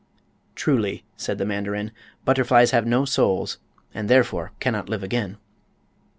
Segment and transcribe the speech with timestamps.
[0.55, 1.91] "Truly," said the mandarin,
[2.25, 3.59] "butterflies have no souls,
[3.93, 5.37] and therefore cannot live again."